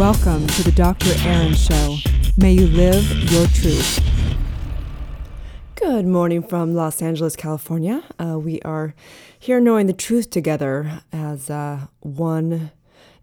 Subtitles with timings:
[0.00, 1.12] Welcome to the Dr.
[1.26, 1.98] Erin Show.
[2.38, 4.00] May you live your truth.
[5.74, 8.02] Good morning from Los Angeles, California.
[8.18, 8.94] Uh, we are
[9.38, 12.70] here knowing the truth together as uh, one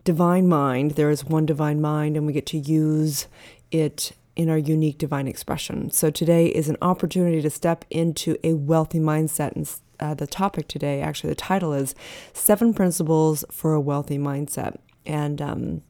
[0.04, 0.92] divine mind.
[0.92, 3.26] There is one divine mind, and we get to use
[3.72, 5.90] it in our unique divine expression.
[5.90, 9.54] So today is an opportunity to step into a wealthy mindset.
[9.54, 9.68] And
[10.00, 11.96] uh, the topic today, actually, the title is
[12.34, 14.78] Seven Principles for a Wealthy Mindset.
[15.08, 15.82] And um,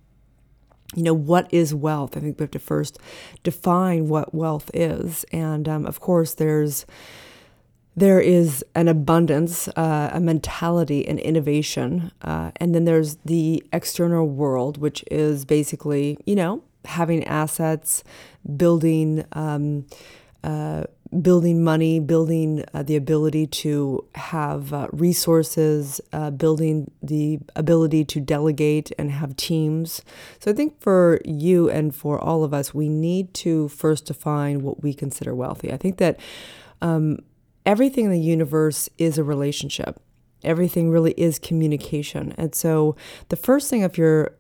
[0.95, 2.15] you know, what is wealth?
[2.15, 2.97] I think we have to first
[3.43, 5.25] define what wealth is.
[5.31, 6.85] And um, of course, there's
[7.95, 14.29] there is an abundance, uh, a mentality, an innovation, uh, and then there's the external
[14.29, 18.03] world, which is basically, you know, having assets,
[18.55, 19.25] building.
[19.33, 19.87] Um,
[20.43, 20.83] uh,
[21.21, 28.19] building money, building uh, the ability to have uh, resources, uh, building the ability to
[28.19, 30.01] delegate and have teams.
[30.39, 34.61] So I think for you and for all of us, we need to first define
[34.61, 35.71] what we consider wealthy.
[35.71, 36.19] I think that
[36.81, 37.19] um,
[37.65, 40.01] everything in the universe is a relationship.
[40.43, 42.33] Everything really is communication.
[42.37, 42.95] And so
[43.29, 44.35] the first thing, if you're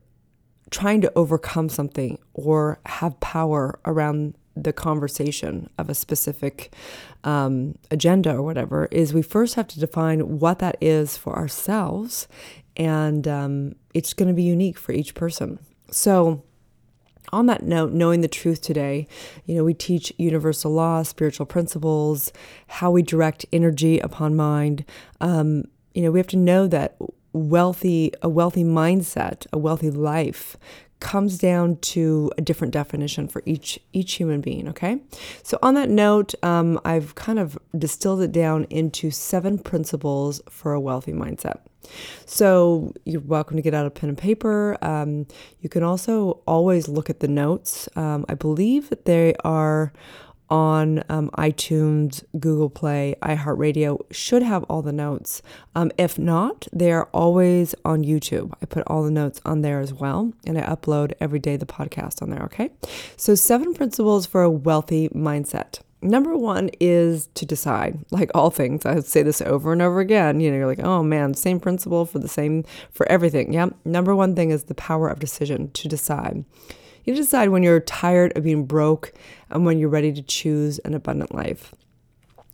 [0.69, 6.73] trying to overcome something or have power around the conversation of a specific
[7.23, 12.27] um, agenda or whatever is we first have to define what that is for ourselves
[12.75, 16.43] and um, it's going to be unique for each person so
[17.33, 19.07] on that note, knowing the truth today,
[19.45, 22.31] you know, we teach universal law, spiritual principles,
[22.67, 24.85] how we direct energy upon mind.
[25.19, 26.95] Um, you know, we have to know that
[27.33, 30.57] wealthy, a wealthy mindset, a wealthy life
[30.99, 34.99] comes down to a different definition for each each human being okay?
[35.43, 40.73] So on that note um, i've kind of distilled it down into seven principles for
[40.73, 41.59] a wealthy mindset.
[42.25, 44.77] So you're welcome to get out a pen and paper.
[44.81, 45.25] Um,
[45.61, 47.87] you can also always look at the notes.
[47.95, 49.93] Um, i believe that they are
[50.49, 55.41] on um, iTunes, Google Play, iHeartRadio should have all the notes.
[55.75, 58.53] Um, if not, they are always on YouTube.
[58.61, 61.65] I put all the notes on there as well, and I upload every day the
[61.65, 62.71] podcast on there, okay?
[63.15, 65.79] So, seven principles for a wealthy mindset.
[66.01, 68.85] Number one is to decide, like all things.
[68.85, 70.39] I say this over and over again.
[70.39, 73.51] You know, you're like, oh man, same principle for the same, for everything.
[73.51, 73.69] Yeah.
[73.83, 76.45] Number one thing is the power of decision to decide.
[77.07, 79.13] You decide when you're tired of being broke
[79.49, 81.73] and when you're ready to choose an abundant life.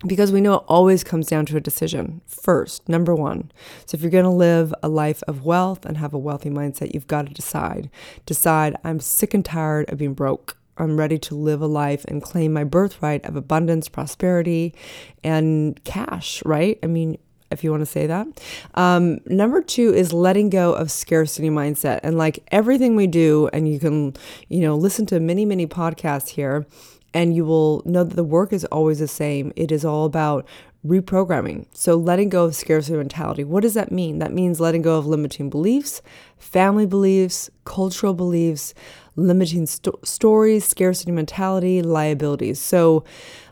[0.06, 3.52] Because we know it always comes down to a decision first, number one.
[3.88, 7.08] So, if you're to live a life of wealth and have a wealthy mindset, you've
[7.08, 7.90] got to decide.
[8.28, 10.56] Decide, I'm sick and tired of being broke.
[10.78, 14.76] I'm ready to live a life and claim my birthright of abundance, prosperity,
[15.24, 16.78] and cash, right?
[16.84, 17.18] I mean,
[17.54, 18.28] if you want to say that.
[18.76, 22.02] Um, number two is letting go of scarcity mindset.
[22.04, 24.16] And like everything we do, and you can,
[24.50, 26.66] you know, listen to many, many podcasts here,
[27.14, 29.54] and you will know that the work is always the same.
[29.56, 30.46] It is all about
[30.86, 31.66] reprogramming.
[31.74, 33.44] So, letting go of scarcity mentality.
[33.44, 34.20] What does that mean?
[34.20, 36.02] That means letting go of limiting beliefs,
[36.38, 38.74] family beliefs, cultural beliefs,
[39.16, 42.60] limiting st- stories, scarcity mentality, liabilities.
[42.60, 43.06] So,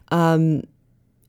[0.09, 0.63] um,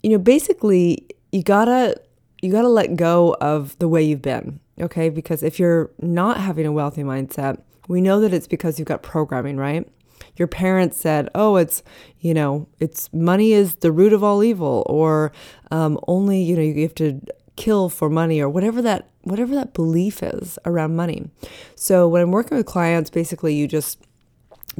[0.03, 2.01] you know, basically, you gotta
[2.43, 5.09] you got to let go of the way you've been, okay?
[5.09, 9.03] Because if you're not having a wealthy mindset, we know that it's because you've got
[9.03, 9.89] programming, right?
[10.37, 11.83] Your parents said, oh, it's,
[12.21, 15.33] you know, it's money is the root of all evil, or
[15.71, 17.21] um, only, you know, you have to
[17.55, 21.31] kill for money or whatever that whatever that belief is around money.
[21.77, 23.99] So when I'm working with clients, basically you just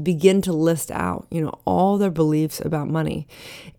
[0.01, 3.27] begin to list out, you know, all their beliefs about money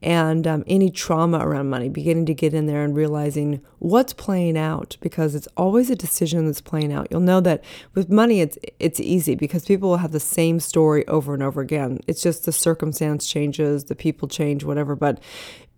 [0.01, 4.57] and um, any trauma around money, beginning to get in there and realizing what's playing
[4.57, 7.07] out because it's always a decision that's playing out.
[7.09, 7.63] You'll know that
[7.94, 11.62] with money, it's it's easy because people will have the same story over and over
[11.62, 12.00] again.
[12.07, 14.96] It's just the circumstance changes, the people change, whatever.
[14.96, 15.19] But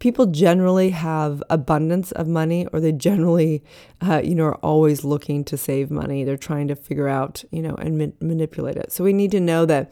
[0.06, 3.64] people generally have abundance of money or they generally
[4.02, 6.24] uh, you know are always looking to save money.
[6.24, 8.92] They're trying to figure out you know and ma- manipulate it.
[8.92, 9.92] So we need to know that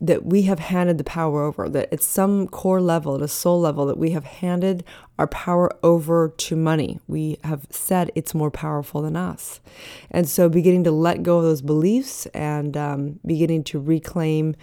[0.00, 3.60] that we have handed the power over, that at some core level, at a soul
[3.60, 4.82] level, that we have handed
[5.18, 7.00] our power over to money.
[7.08, 9.60] We have said it's more powerful than us.
[10.10, 14.54] And so beginning to let go of those beliefs and um, beginning to reclaim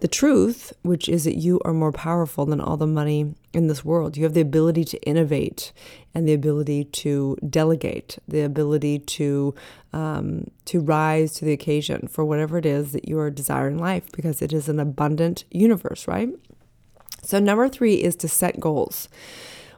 [0.00, 3.84] the truth, which is that you are more powerful than all the money in this
[3.84, 4.16] world.
[4.16, 5.72] You have the ability to innovate
[6.14, 9.54] and the ability to delegate, the ability to
[9.94, 14.10] um, to rise to the occasion for whatever it is that you are desiring life,
[14.12, 16.30] because it is an abundant universe, right?
[17.22, 19.08] So number three is to set goals.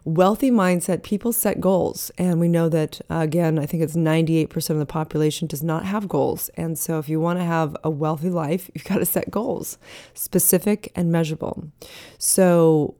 [0.05, 2.11] Wealthy mindset, people set goals.
[2.19, 6.09] And we know that, again, I think it's 98% of the population does not have
[6.09, 6.51] goals.
[6.56, 9.79] And so if you want to have a wealthy life, you've got to set goals,
[10.12, 11.71] specific and measurable.
[12.19, 12.95] So,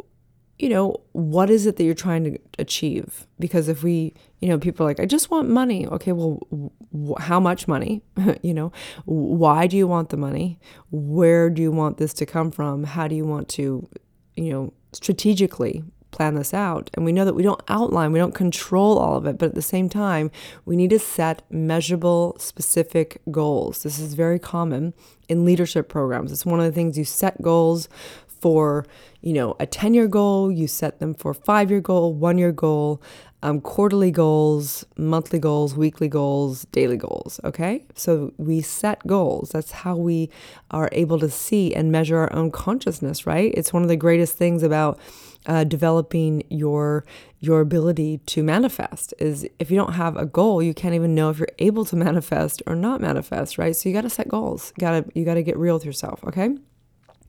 [0.59, 3.27] you know, what is it that you're trying to achieve?
[3.39, 5.87] Because if we, you know, people are like, I just want money.
[5.87, 8.03] Okay, well, w- how much money?
[8.43, 8.73] you know,
[9.05, 10.59] why do you want the money?
[10.91, 12.85] Where do you want this to come from?
[12.85, 13.89] How do you want to,
[14.37, 15.83] you know, strategically
[16.15, 16.91] plan this out.
[16.95, 19.55] And we know that we don't outline, we don't control all of it, but at
[19.55, 20.31] the same time,
[20.65, 23.83] we need to set measurable, specific goals.
[23.83, 24.95] This is very common
[25.29, 26.33] in leadership programs.
[26.33, 27.89] It's one of the things you set goals
[28.27, 28.85] for,
[29.23, 32.53] you know, a 10 year goal, you set them for five year goal, one year
[32.53, 33.01] goal,
[33.45, 37.39] um, quarterly goals, monthly goals, weekly goals, daily goals.
[37.45, 37.85] Okay.
[37.95, 39.51] So we set goals.
[39.51, 40.31] That's how we
[40.71, 43.53] are able to see and measure our own consciousness, right?
[43.55, 44.99] It's one of the greatest things about
[45.47, 47.05] uh, developing your
[47.41, 51.31] your ability to manifest is if you don't have a goal you can't even know
[51.31, 53.77] if you're able to manifest or not manifest right?
[53.77, 54.73] So you got to set goals.
[54.77, 56.57] You got to you got to get real with yourself okay?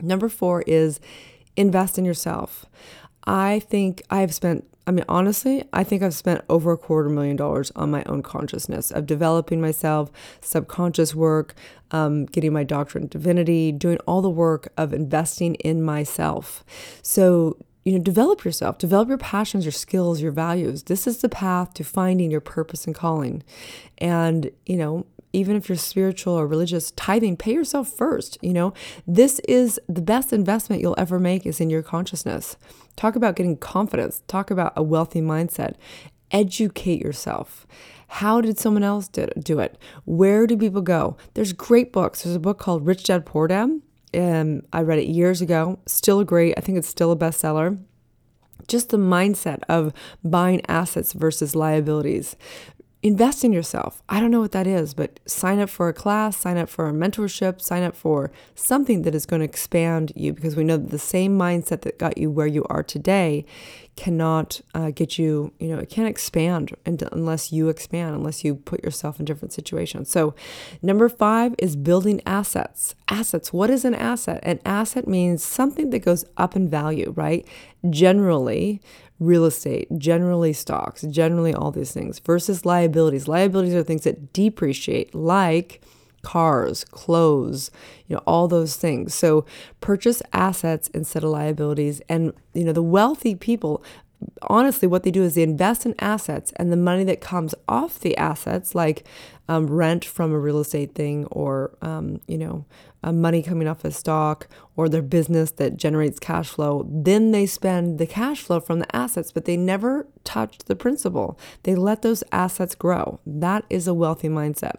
[0.02, 1.00] Number 4 is
[1.56, 2.66] invest in yourself.
[3.28, 7.36] I think i've spent I mean, honestly, I think I've spent over a quarter million
[7.36, 10.12] dollars on my own consciousness of developing myself,
[10.42, 11.56] subconscious work,
[11.92, 16.64] um, getting my doctorate in divinity, doing all the work of investing in myself.
[17.02, 20.84] So, you know, develop yourself, develop your passions, your skills, your values.
[20.84, 23.44] This is the path to finding your purpose and calling.
[24.00, 28.40] And, you know, even if you're spiritual or religious, tithing, pay yourself first.
[28.42, 28.74] You know,
[29.06, 32.58] this is the best investment you'll ever make is in your consciousness.
[32.96, 35.76] Talk about getting confidence, talk about a wealthy mindset,
[36.32, 37.68] educate yourself.
[38.08, 39.78] How did someone else do it?
[40.06, 41.18] Where do people go?
[41.34, 42.24] There's great books.
[42.24, 43.82] There's a book called Rich Dad Poor Dad
[44.16, 45.80] um, I read it years ago.
[45.86, 46.56] Still great.
[46.58, 47.80] I think it's still a bestseller.
[48.68, 52.36] Just the mindset of buying assets versus liabilities.
[53.06, 54.02] Invest in yourself.
[54.10, 56.90] I don't know what that is, but sign up for a class, sign up for
[56.90, 60.76] a mentorship, sign up for something that is going to expand you because we know
[60.76, 63.46] that the same mindset that got you where you are today
[63.96, 68.84] cannot uh, get you, you know, it can't expand unless you expand, unless you put
[68.84, 70.10] yourself in different situations.
[70.10, 70.34] So,
[70.82, 72.96] number five is building assets.
[73.08, 73.54] Assets.
[73.54, 74.40] What is an asset?
[74.42, 77.48] An asset means something that goes up in value, right?
[77.88, 78.82] Generally,
[79.20, 83.28] real estate, generally stocks, generally all these things versus liabilities.
[83.28, 85.82] Liabilities are things that depreciate, like
[86.22, 87.72] cars, clothes,
[88.08, 89.14] you know, all those things.
[89.14, 89.46] So
[89.80, 92.02] purchase assets instead of liabilities.
[92.10, 93.84] And, you know, the wealthy people,
[94.42, 98.00] honestly, what they do is they invest in assets and the money that comes off
[98.00, 99.06] the assets, like
[99.48, 102.66] um, rent from a real estate thing or, um, you know,
[103.04, 107.46] uh, money coming off a stock or their business that generates cash flow, then they
[107.46, 111.40] spend the cash flow from the assets, but they never touch the principal.
[111.64, 113.20] They let those assets grow.
[113.26, 114.78] That is a wealthy mindset.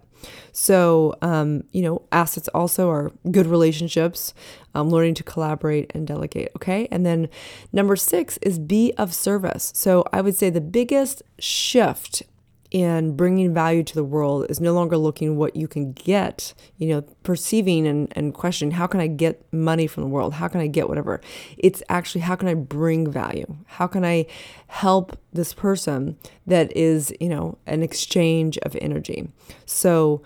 [0.50, 4.34] So, um, you know, assets also are good relationships,
[4.74, 6.50] um, learning to collaborate and delegate.
[6.56, 6.88] Okay.
[6.90, 7.28] And then
[7.72, 9.72] number six is be of service.
[9.74, 12.22] So I would say the biggest shift
[12.76, 16.88] and bringing value to the world is no longer looking what you can get, you
[16.88, 20.34] know, perceiving and, and questioning how can I get money from the world?
[20.34, 21.22] How can I get whatever?
[21.56, 23.46] It's actually how can I bring value?
[23.64, 24.26] How can I
[24.66, 29.26] help this person that is, you know, an exchange of energy?
[29.64, 30.22] So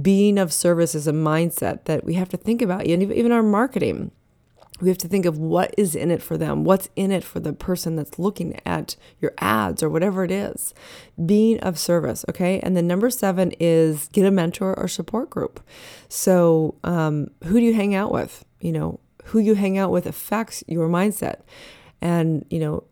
[0.00, 3.42] being of service is a mindset that we have to think about, and even our
[3.42, 4.12] marketing
[4.82, 7.38] we have to think of what is in it for them, what's in it for
[7.38, 10.74] the person that's looking at your ads or whatever it is.
[11.24, 12.58] Being of service, okay?
[12.60, 15.60] And then number seven is get a mentor or support group.
[16.08, 18.44] So, um, who do you hang out with?
[18.60, 21.42] You know, who you hang out with affects your mindset.
[22.00, 22.82] And, you know,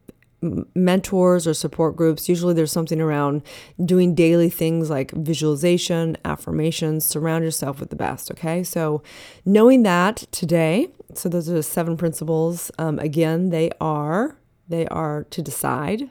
[0.75, 3.42] mentors or support groups, usually there's something around
[3.85, 8.30] doing daily things like visualization, affirmations, surround yourself with the best.
[8.30, 8.62] Okay.
[8.62, 9.02] So,
[9.44, 12.70] knowing that today, so those are the seven principles.
[12.78, 14.37] Um, again, they are
[14.68, 16.09] they are to decide,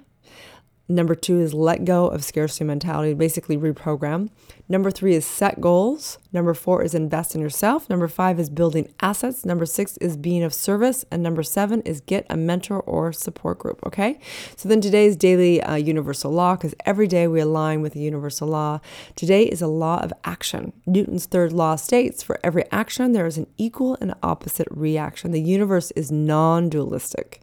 [0.91, 4.29] Number two is let go of scarcity mentality, basically reprogram.
[4.67, 6.17] Number three is set goals.
[6.33, 7.87] Number four is invest in yourself.
[7.89, 9.45] Number five is building assets.
[9.45, 11.05] Number six is being of service.
[11.11, 13.79] And number seven is get a mentor or support group.
[13.85, 14.19] Okay.
[14.55, 18.47] So then today's daily uh, universal law, because every day we align with the universal
[18.47, 18.79] law.
[19.15, 20.73] Today is a law of action.
[20.87, 25.31] Newton's third law states for every action, there is an equal and opposite reaction.
[25.31, 27.41] The universe is non dualistic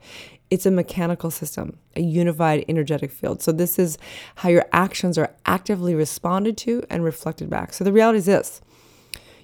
[0.50, 3.43] it's a mechanical system, a unified energetic field.
[3.43, 3.99] So, this is
[4.37, 7.73] how your actions are actively responded to and reflected back.
[7.73, 8.61] So, the reality is this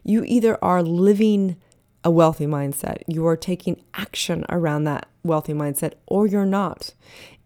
[0.05, 1.57] you either are living
[2.05, 6.95] a wealthy mindset, you are taking action around that wealthy mindset or you're not.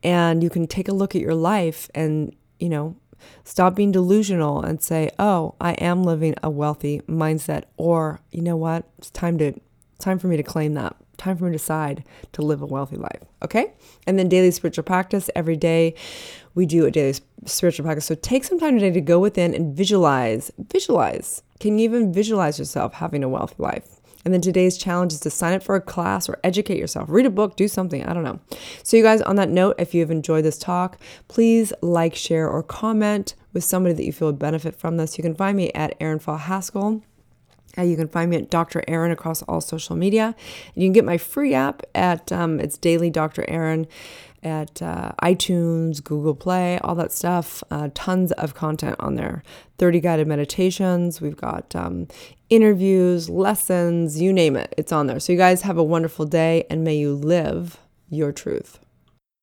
[0.03, 2.97] And you can take a look at your life and, you know,
[3.45, 8.57] stop being delusional and say, "Oh, I am living a wealthy mindset," or you know
[8.57, 8.85] what?
[8.99, 9.53] It's time to
[9.99, 10.97] time for me to claim that.
[11.17, 13.23] Time for me to decide to live a wealthy life.
[13.43, 13.73] Okay?
[14.07, 15.95] And then daily spiritual practice every day.
[16.55, 18.07] We do a daily spiritual practice.
[18.07, 20.51] So take some time today to go within and visualize.
[20.73, 21.43] Visualize.
[21.61, 23.97] Can you even visualize yourself having a wealthy life?
[24.27, 27.27] And then today's challenge is to sign up for a class or educate yourself, read
[27.27, 28.05] a book, do something.
[28.05, 28.41] I don't know.
[28.83, 32.65] So, you guys, on that note, if you've enjoyed this talk, please like, share, or
[32.65, 35.17] comment with somebody that you feel would benefit from this.
[35.17, 37.03] You can find me at Erin Fall Haskell.
[37.85, 38.83] You can find me at Dr.
[38.89, 40.35] Erin across all social media.
[40.75, 43.45] And you can get my free app at um, it's Daily Dr.
[43.49, 43.87] Erin
[44.43, 47.65] at uh, iTunes, Google Play, all that stuff.
[47.71, 49.43] Uh, tons of content on there.
[49.79, 51.21] 30 guided meditations.
[51.21, 52.09] We've got um,
[52.49, 54.73] interviews, lessons, you name it.
[54.79, 55.19] It's on there.
[55.21, 57.79] So, you guys have a wonderful day and may you live
[58.09, 58.79] your truth.